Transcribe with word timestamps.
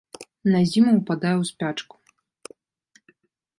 На 0.55 0.61
зіму 0.71 0.91
ўпадае 0.99 1.35
ў 1.41 1.51
спячку. 1.51 1.95